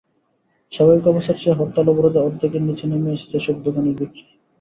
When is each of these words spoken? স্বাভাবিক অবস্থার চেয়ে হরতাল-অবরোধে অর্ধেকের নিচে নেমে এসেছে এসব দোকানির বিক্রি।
স্বাভাবিক 0.71 1.05
অবস্থার 1.07 1.37
চেয়ে 1.37 1.57
হরতাল-অবরোধে 1.59 2.19
অর্ধেকের 2.21 2.63
নিচে 2.63 2.85
নেমে 2.87 3.09
এসেছে 3.11 3.35
এসব 3.37 3.55
দোকানির 3.65 3.97
বিক্রি। 3.99 4.23